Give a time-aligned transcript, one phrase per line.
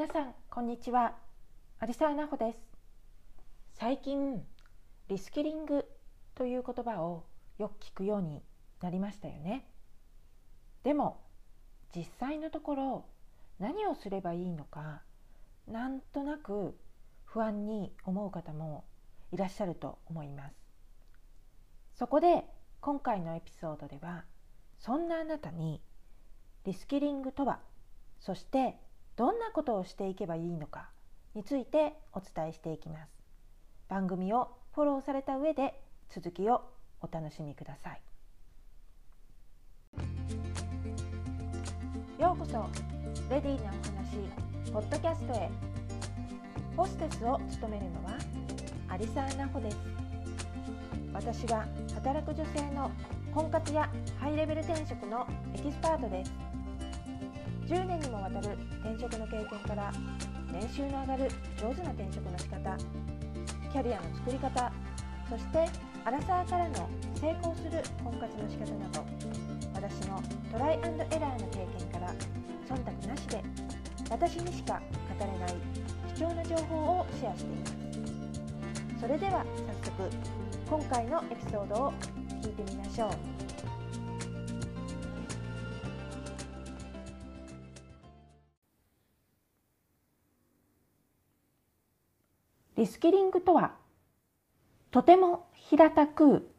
[0.00, 1.12] 皆さんこんにちは。
[1.86, 2.62] 有沢奈穂です。
[3.74, 4.42] 最近
[5.08, 5.84] リスキリング
[6.34, 7.26] という言葉を
[7.58, 8.42] よく聞くように
[8.80, 9.66] なりましたよね。
[10.84, 11.20] でも
[11.94, 13.04] 実際のところ
[13.58, 15.02] 何をすればいいのか
[15.66, 16.78] なんとなく
[17.26, 18.84] 不安に思う方も
[19.32, 20.54] いらっしゃると思います。
[21.96, 22.46] そこで
[22.80, 24.24] 今回のエピソードでは
[24.78, 25.82] そんなあなたに
[26.64, 27.60] リスキリングとは
[28.18, 28.78] そして
[29.20, 30.88] どんなことをしていけばいいのか
[31.34, 33.10] についてお伝えしていきます。
[33.86, 36.62] 番組をフォローされた上で続きを
[37.02, 38.00] お楽しみください。
[42.18, 42.66] ようこそ
[43.28, 45.50] レディーなお話ポッドキャストへ。
[46.74, 48.16] ホステスを務めるのは
[48.88, 49.76] アリサーナホです。
[51.12, 52.90] 私は働く女性の
[53.34, 56.49] 婚活やハイレベル転職のエキスパートです。
[57.70, 59.92] 10年にもわたる転職の経験から
[60.50, 62.76] 年収の上がる上手な転職の仕方
[63.70, 64.72] キャリアの作り方
[65.30, 65.68] そして
[66.04, 69.06] アラサーからの成功する婚活の仕方など
[69.72, 72.12] 私のトライエラーの経験から
[72.68, 73.40] 忖度なしで
[74.10, 74.82] 私にしか
[75.16, 75.54] 語れない
[76.12, 77.72] 貴重な情報をシェアしています。
[79.00, 79.46] それでは
[79.82, 80.10] 早速
[80.68, 81.92] 今回のエピソードを
[82.42, 83.79] 聞いてみましょう。
[92.80, 93.72] リスキリングとは
[94.90, 96.50] とても平たく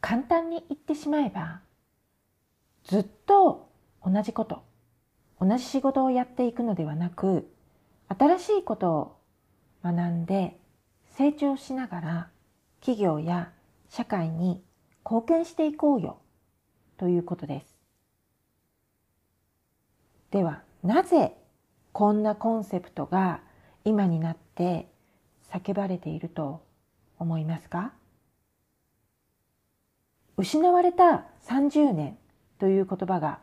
[0.00, 1.60] 簡単に言ってしまえば
[2.82, 3.68] ずっと
[4.04, 4.64] 同じこと
[5.40, 7.48] 同じ仕事をやっていくのではなく
[8.08, 9.16] 新しいことを
[9.84, 10.58] 学んで
[11.16, 12.28] 成長しながら
[12.80, 13.52] 企業や
[13.88, 14.64] 社会に
[15.04, 16.18] 貢献していこうよ
[16.98, 17.78] ということです。
[20.32, 21.36] ではなぜ
[21.92, 23.42] こんなコンセプトが
[23.84, 24.88] 今になって
[25.52, 26.64] 叫ばれていると
[27.18, 27.92] 思いますか？
[30.36, 32.18] 失われた30年
[32.58, 33.40] という言葉が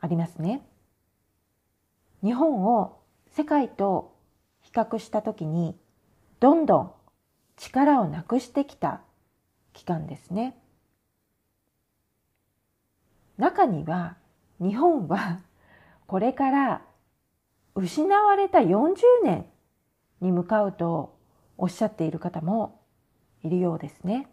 [0.00, 0.66] ありますね。
[2.22, 3.00] 日本を
[3.32, 4.14] 世界と
[4.60, 5.76] 比較したときに
[6.40, 6.92] どんどん
[7.56, 9.00] 力をなくしてきた
[9.72, 10.58] 期間ですね。
[13.38, 14.16] 中には
[14.60, 15.40] 日本は
[16.06, 16.82] これから
[17.74, 19.46] 失われた40年
[20.20, 21.18] に向かうと
[21.62, 22.80] おっしゃっている方も
[23.42, 24.28] いるようですね。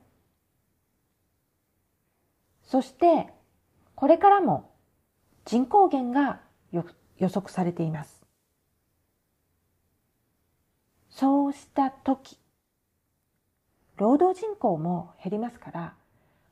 [2.63, 3.27] そして
[3.95, 4.71] これからも
[5.45, 6.39] 人口減が
[6.71, 6.83] 予
[7.27, 8.25] 測されています。
[11.09, 12.39] そうした時、
[13.97, 15.93] 労働人口も減りますから、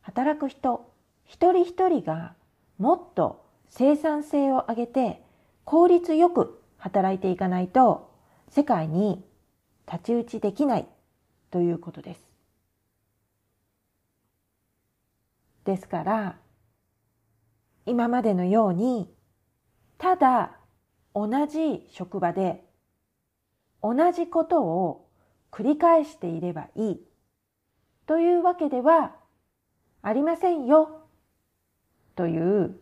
[0.01, 0.91] 働く人
[1.23, 2.33] 一人一人が
[2.77, 5.21] もっと生産性を上げて
[5.63, 8.11] 効率よく働いていかないと
[8.49, 9.23] 世界に
[9.85, 10.87] 太刀打ちできない
[11.51, 12.29] ということです。
[15.65, 16.37] ですから、
[17.85, 19.13] 今までのように、
[19.97, 20.57] ただ
[21.13, 22.63] 同じ職場で
[23.81, 25.07] 同じことを
[25.51, 27.01] 繰り返していればいい
[28.05, 29.15] というわけでは
[30.01, 31.07] ありませんよ
[32.15, 32.79] という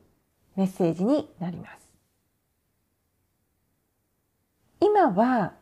[0.55, 1.89] メッセージになります。
[4.79, 5.53] 今は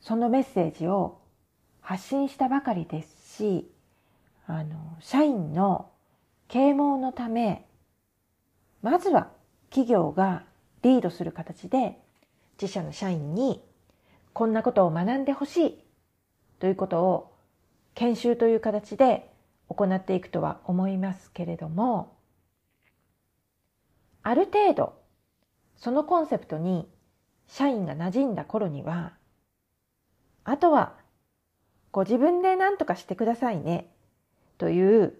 [0.00, 1.20] そのメッセージを
[1.80, 3.70] 発信したばかりですし、
[4.46, 5.90] あの、社員の
[6.48, 7.66] 啓蒙のため、
[8.82, 9.30] まずは
[9.68, 10.44] 企業が
[10.82, 11.98] リードする形で
[12.60, 13.62] 自社の社員に
[14.32, 15.84] こんなことを学んでほしい
[16.58, 17.32] ということを
[17.94, 19.30] 研修という形で
[19.68, 22.16] 行っていくとは思いますけれども、
[24.22, 24.94] ある程度
[25.76, 26.88] そのコンセプトに
[27.46, 29.12] 社員が馴染んだ頃には
[30.50, 30.94] あとは
[31.92, 33.88] ご自分で何とかしてくださいね
[34.58, 35.14] という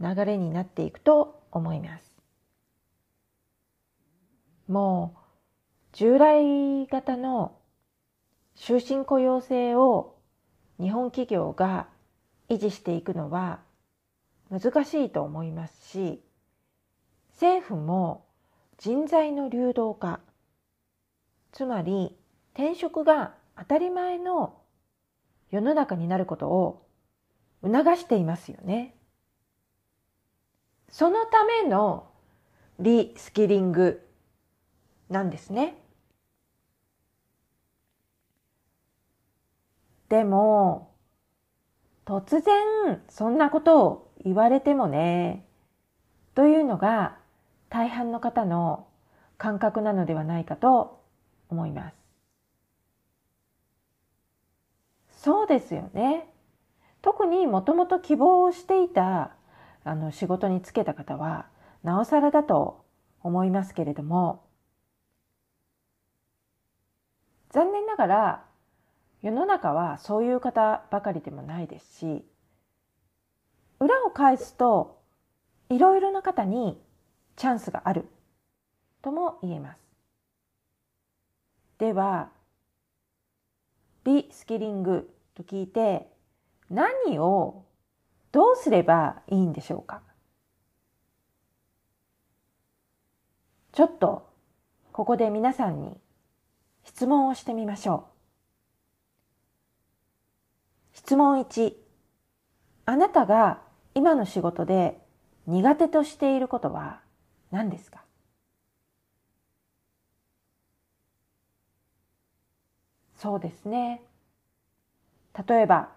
[0.00, 2.16] 流れになっていくと思います。
[4.66, 5.18] もう
[5.92, 7.56] 従来型の
[8.56, 10.16] 終身雇用制を
[10.80, 11.86] 日本企業が
[12.48, 13.60] 維持していくのは
[14.50, 16.20] 難しいと思いますし
[17.30, 18.26] 政府も
[18.78, 20.18] 人材の流動化
[21.52, 22.16] つまり
[22.54, 24.58] 転職が当たり前の
[25.50, 26.86] 世の中になることを
[27.62, 28.94] 促していますよね。
[30.88, 32.08] そのための
[32.78, 34.06] リスキリング
[35.08, 35.78] なんですね。
[40.08, 40.94] でも、
[42.04, 45.44] 突然そんなことを言われてもね、
[46.34, 47.16] というのが
[47.68, 48.86] 大半の方の
[49.38, 51.02] 感覚なのではないかと
[51.48, 52.05] 思います。
[55.46, 56.32] ですよね。
[57.02, 59.36] 特にもともと希望をしていた
[59.84, 61.46] あの仕事に就けた方は
[61.84, 62.84] なおさらだと
[63.22, 64.44] 思いますけれども
[67.50, 68.44] 残念ながら
[69.22, 72.24] 世の中はそういう方ばかりでもないですし
[73.78, 75.00] 裏を返すと
[75.68, 76.80] いろいろな方に
[77.36, 78.06] チャンスがある
[79.02, 79.80] とも言えます。
[81.78, 82.30] では
[84.04, 86.08] リスキリングと聞いて
[86.70, 87.64] 何を
[88.32, 90.02] どうすればいいんでしょうか？
[93.72, 94.26] ちょっと
[94.92, 95.96] ここで皆さんに
[96.84, 98.08] 質問をしてみましょ
[100.94, 100.96] う。
[100.96, 101.74] 質問1。
[102.86, 103.60] あなたが
[103.94, 104.98] 今の仕事で
[105.46, 107.00] 苦手としていることは
[107.50, 108.02] 何ですか？
[113.18, 114.02] そうですね。
[115.48, 115.90] 例えば、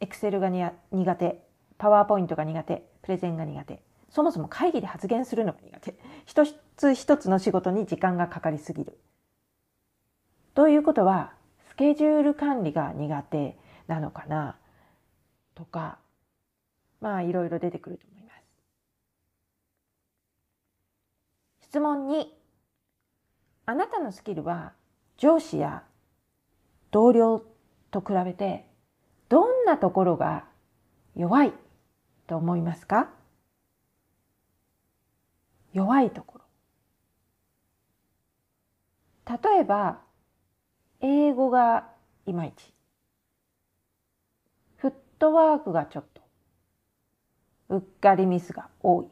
[0.00, 1.46] エクセルが苦手、
[1.78, 5.94] パワーポイントが苦手、プレゼンが苦手、そもそも会議で発言するのが苦手、
[6.26, 6.44] 一
[6.76, 8.98] つ一つの仕事に時間がかかりすぎる。
[10.54, 11.32] ということは、
[11.68, 13.56] スケジュール管理が苦手
[13.86, 14.56] なのかな？
[15.54, 15.98] とか、
[17.00, 18.42] まあいろいろ出てくると思います。
[21.68, 22.26] 質問2。
[23.66, 24.72] あなたのスキルは
[25.16, 25.84] 上司や
[26.90, 27.44] 同僚
[27.92, 28.66] と比べて
[29.30, 30.44] どんなところが
[31.14, 31.52] 弱い
[32.26, 33.08] と思いますか？
[35.72, 36.40] 弱いとこ
[39.26, 39.36] ろ。
[39.42, 40.00] 例えば、
[41.00, 41.86] 英語が
[42.26, 42.74] いまいち。
[44.78, 46.20] フットワークがちょっと。
[47.68, 49.06] うっかりミスが多い。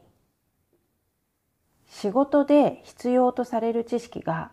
[1.87, 4.51] 仕事で必要とされる知識が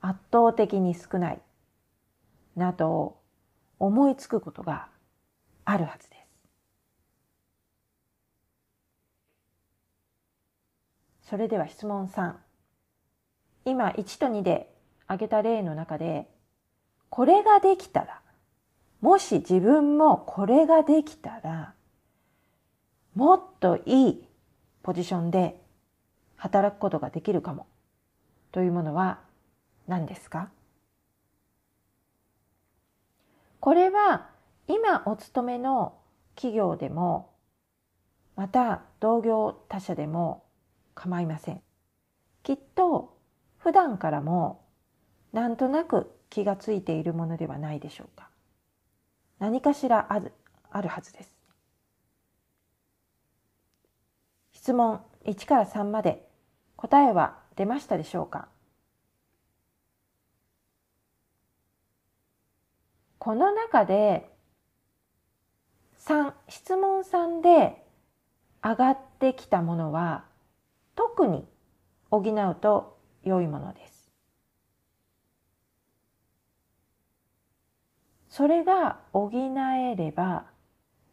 [0.00, 1.42] 圧倒的に少ない。
[2.56, 3.18] など
[3.82, 4.86] 思いつくことが
[5.64, 6.16] あるはずで
[11.24, 11.28] す。
[11.30, 12.34] それでは質問3。
[13.64, 14.72] 今1と2で
[15.06, 16.28] 挙げた例の中で、
[17.10, 18.20] これができたら、
[19.00, 21.74] もし自分もこれができたら、
[23.16, 24.28] もっといい
[24.84, 25.60] ポジションで
[26.36, 27.66] 働くことができるかも
[28.52, 29.18] というものは
[29.88, 30.50] 何ですか？
[33.62, 34.26] これは
[34.66, 35.94] 今お勤めの
[36.34, 37.30] 企業でも
[38.34, 40.42] また同業他社でも
[40.96, 41.62] 構いません。
[42.42, 43.16] きっと
[43.58, 44.64] 普段からも
[45.32, 48.30] なんとなく気がついているものではないでしょうか。
[49.38, 50.32] 何かしらある
[50.72, 51.32] あるはずです。
[54.54, 56.28] 質問1から3まで
[56.74, 58.48] 答えは出ましたでしょうか？
[63.24, 64.28] この中で
[66.00, 67.80] 3質問3で
[68.60, 70.24] 上がってきたものは
[70.96, 71.46] 特に
[72.10, 74.10] 補うと良いものです。
[78.28, 80.46] それが補えれば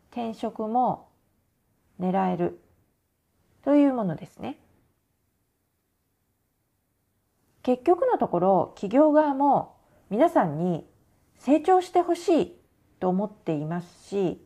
[0.09, 1.09] 転職も
[1.99, 2.59] 狙える
[3.63, 4.57] というものですね。
[7.61, 9.75] 結局のところ企業側も
[10.09, 10.88] 皆さんに
[11.39, 12.55] 成長してほしい
[12.99, 14.41] と思っていますし、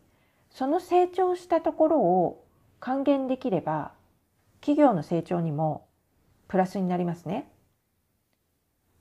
[0.50, 2.46] その成長したところを
[2.80, 3.92] 還元できれば、
[4.62, 5.88] 企業の成長にも
[6.48, 7.52] プラスになりますね。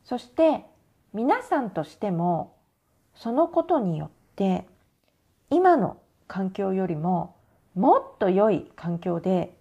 [0.04, 0.64] そして
[1.12, 2.56] 皆さんとしても
[3.14, 4.66] そのことによって
[5.50, 7.36] 今の環境よりも
[7.74, 9.56] もっと良い環境で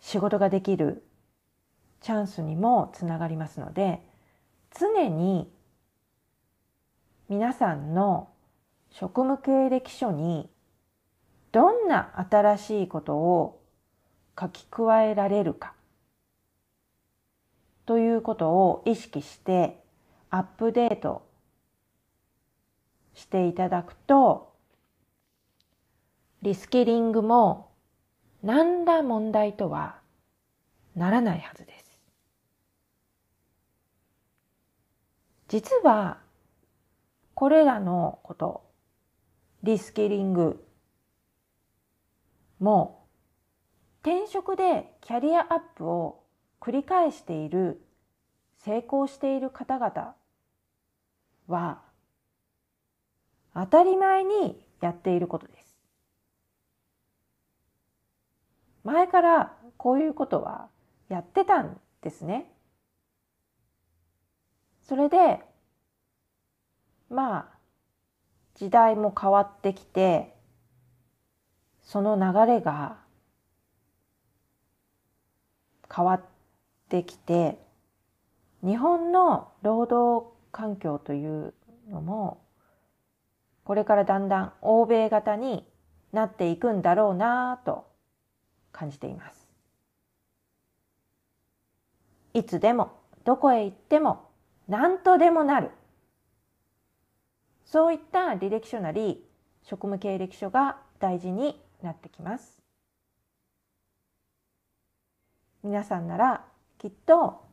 [0.00, 1.04] 仕事ができる
[2.00, 4.02] チャンスにもつながりますので
[4.78, 5.50] 常に
[7.28, 8.30] 皆さんの
[8.90, 10.48] 職務経歴書に
[11.52, 13.60] どんな新しいことを
[14.38, 15.74] 書き加えられるか
[17.84, 19.78] ということを意識して
[20.30, 21.26] アップデート
[23.14, 24.54] していただくと
[26.40, 27.70] リスキリングも
[28.42, 29.96] 何ら問題とは
[30.94, 32.00] ならないはずです。
[35.48, 36.18] 実は
[37.38, 38.64] これらのこと、
[39.62, 40.66] リスキリング
[42.58, 43.06] も
[44.02, 46.24] 転職でキャリアアップを
[46.60, 47.80] 繰り返している
[48.56, 50.16] 成功している方々
[51.46, 51.82] は
[53.54, 55.78] 当たり前にやっていることです。
[58.82, 60.70] 前からこういうことは
[61.08, 62.52] やってたんですね。
[64.82, 65.46] それで
[67.10, 67.58] まあ、
[68.54, 70.34] 時代も変わってきて
[71.82, 72.98] その流れが
[75.94, 76.22] 変わっ
[76.88, 77.58] てきて
[78.62, 81.54] 日本の労働環境という
[81.88, 82.42] のも
[83.64, 85.64] これからだんだん欧米型に
[86.12, 87.86] なっていくんだろうなと
[88.72, 89.48] 感じています。
[92.34, 92.92] いつでも
[93.24, 94.30] どこへ行っても
[94.68, 95.70] 何とでもなる。
[97.70, 99.22] そういった履歴書なり
[99.62, 102.58] 職務経歴書が大事になってきます。
[105.62, 106.44] 皆さんなら
[106.78, 107.44] きっと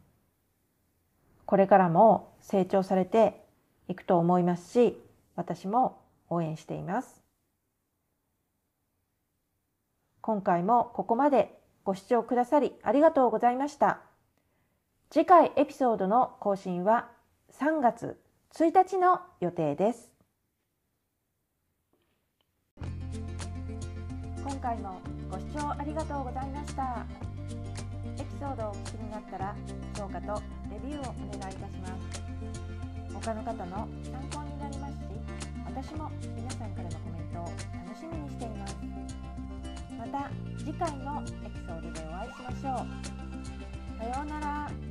[1.46, 3.44] これからも成長されて
[3.90, 4.98] いくと思いますし
[5.36, 7.24] 私も応援しています
[10.22, 14.02] 今回もここまでご視聴くださりありがとうございました
[15.10, 17.10] 次回エピソードの更新は
[17.60, 18.20] 3月
[18.58, 20.10] 1日の予定です。
[24.42, 27.06] 今回もご視聴ありがとうございました。
[28.18, 29.54] エピソードをお聞きになったら
[29.98, 32.24] 評価とレビューをお願いいたします。
[33.14, 38.78] 他の方の参考になりますし私も皆さんからのコメントを楽しみにしています。
[40.00, 44.00] また次回のエピソードでお会いしましょう。
[44.00, 44.85] さようなら。